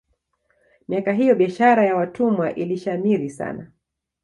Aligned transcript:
miaka 0.87 1.13
hiyo 1.13 1.35
biashara 1.35 1.85
ya 1.85 1.95
watumwa 1.95 2.55
ilishamiri 2.55 3.29
sana 3.29 3.71